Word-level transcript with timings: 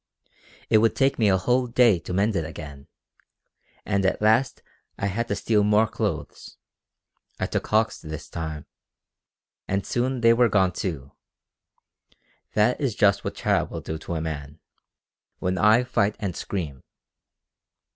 "It 0.67 0.79
would 0.79 0.95
take 0.95 1.19
me 1.19 1.29
a 1.29 1.37
whole 1.37 1.67
day 1.67 1.99
to 1.99 2.11
mend 2.11 2.35
it 2.35 2.43
again, 2.43 2.87
and 3.85 4.03
at 4.03 4.19
last 4.19 4.63
I 4.97 5.05
had 5.05 5.27
to 5.27 5.35
steal 5.35 5.61
more 5.63 5.85
clothes. 5.87 6.57
I 7.39 7.45
took 7.45 7.67
Hauck's 7.67 8.01
this 8.01 8.27
time. 8.27 8.65
And 9.67 9.85
soon 9.85 10.21
they 10.21 10.33
were 10.33 10.49
gone, 10.49 10.71
too. 10.71 11.11
That 12.55 12.81
is 12.81 12.95
just 12.95 13.23
what 13.23 13.35
Tara 13.35 13.63
will 13.63 13.81
do 13.81 13.99
to 13.99 14.15
a 14.15 14.21
man 14.21 14.59
when 15.37 15.59
I 15.59 15.83
fight 15.83 16.15
and 16.17 16.35
scream!" 16.35 16.81